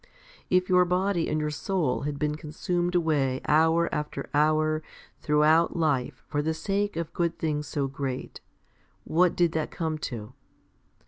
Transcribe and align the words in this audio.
If 0.49 0.67
your 0.67 0.83
body 0.83 1.29
and 1.29 1.39
your 1.39 1.51
soul 1.51 2.01
had 2.09 2.17
been 2.17 2.33
consumed 2.33 2.95
away 2.95 3.39
hour 3.47 3.87
after 3.93 4.27
hour 4.33 4.81
throughout 5.19 5.75
life 5.75 6.23
for 6.27 6.41
the 6.41 6.55
sake 6.55 6.95
of 6.95 7.13
good 7.13 7.37
things 7.37 7.67
so 7.67 7.85
great, 7.85 8.41
what 9.03 9.35
did 9.35 9.51
that 9.51 9.69
come 9.69 9.99
to 10.09 10.33